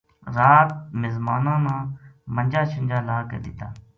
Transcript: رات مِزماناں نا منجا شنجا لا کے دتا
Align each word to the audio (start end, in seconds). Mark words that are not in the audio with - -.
رات 0.35 0.69
مِزماناں 1.01 1.59
نا 1.65 1.75
منجا 2.35 2.61
شنجا 2.71 2.99
لا 3.07 3.17
کے 3.29 3.37
دتا 3.43 3.67